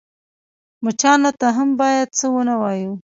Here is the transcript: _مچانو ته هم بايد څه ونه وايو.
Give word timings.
_مچانو 0.83 1.31
ته 1.39 1.47
هم 1.57 1.69
بايد 1.79 2.09
څه 2.19 2.25
ونه 2.33 2.53
وايو. 2.61 2.93